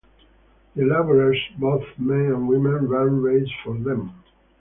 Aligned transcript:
The 0.75 0.81
laborers, 0.83 1.37
both 1.59 1.83
men 1.99 2.21
and 2.33 2.47
women, 2.49 2.87
ran 2.87 3.21
races 3.21 3.51
for 3.63 3.77
them. 3.77 4.23